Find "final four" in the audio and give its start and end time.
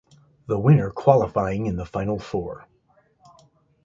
1.85-2.67